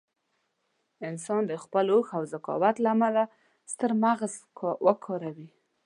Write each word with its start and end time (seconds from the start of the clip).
انسانان 1.09 1.43
د 1.47 1.53
خپل 1.63 1.85
هوښ 1.93 2.07
او 2.17 2.23
ذکاوت 2.33 2.75
له 2.83 2.89
امله 2.95 3.23
ستر 3.71 3.91
مغز 4.03 4.33
وکاروه. 4.85 5.47